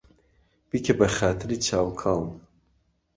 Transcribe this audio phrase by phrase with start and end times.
[0.69, 2.23] بیکه به خاتری چاو کاڵ